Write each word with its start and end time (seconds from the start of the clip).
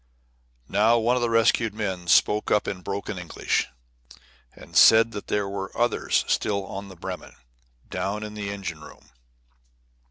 Now 0.67 0.97
one 0.97 1.15
of 1.15 1.21
the 1.21 1.29
rescued 1.29 1.75
men 1.75 2.07
spoke 2.07 2.49
up 2.49 2.67
in 2.67 2.81
broken 2.81 3.19
English, 3.19 3.67
and 4.51 4.75
said 4.75 5.11
that 5.11 5.27
there 5.27 5.47
were 5.47 5.71
others 5.77 6.25
still 6.27 6.65
on 6.65 6.87
the 6.87 6.95
Bremen, 6.95 7.35
down 7.87 8.23
in 8.23 8.33
the 8.33 8.49
engine 8.49 8.81
room. 8.81 9.11